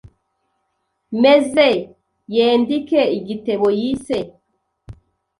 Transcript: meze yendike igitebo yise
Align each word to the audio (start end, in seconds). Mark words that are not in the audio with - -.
meze 1.21 1.67
yendike 2.35 3.01
igitebo 3.17 3.67
yise 3.79 4.17